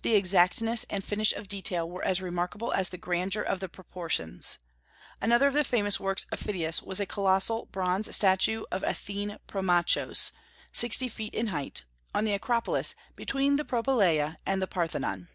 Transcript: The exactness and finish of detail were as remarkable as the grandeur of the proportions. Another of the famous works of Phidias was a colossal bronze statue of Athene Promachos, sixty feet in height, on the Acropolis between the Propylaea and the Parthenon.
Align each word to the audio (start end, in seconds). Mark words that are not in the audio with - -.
The 0.00 0.14
exactness 0.14 0.86
and 0.88 1.04
finish 1.04 1.34
of 1.34 1.48
detail 1.48 1.86
were 1.86 2.02
as 2.02 2.22
remarkable 2.22 2.72
as 2.72 2.88
the 2.88 2.96
grandeur 2.96 3.42
of 3.42 3.60
the 3.60 3.68
proportions. 3.68 4.56
Another 5.20 5.48
of 5.48 5.52
the 5.52 5.64
famous 5.64 6.00
works 6.00 6.24
of 6.32 6.40
Phidias 6.40 6.80
was 6.82 6.98
a 6.98 7.04
colossal 7.04 7.66
bronze 7.66 8.16
statue 8.16 8.64
of 8.72 8.82
Athene 8.82 9.36
Promachos, 9.46 10.32
sixty 10.72 11.10
feet 11.10 11.34
in 11.34 11.48
height, 11.48 11.84
on 12.14 12.24
the 12.24 12.32
Acropolis 12.32 12.94
between 13.16 13.56
the 13.56 13.66
Propylaea 13.66 14.38
and 14.46 14.62
the 14.62 14.66
Parthenon. 14.66 15.28